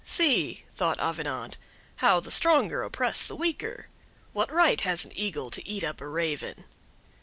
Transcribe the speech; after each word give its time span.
"See," 0.03 0.63
thought 0.73 0.99
Avenant, 0.99 1.59
"how 1.97 2.19
the 2.19 2.31
stronger 2.31 2.81
oppress 2.81 3.23
the 3.23 3.35
weaker! 3.35 3.87
What 4.33 4.51
right 4.51 4.81
has 4.81 5.05
an 5.05 5.15
Eagle 5.15 5.51
to 5.51 5.67
eat 5.67 5.83
up 5.83 6.01
a 6.01 6.07
Raven?" 6.07 6.65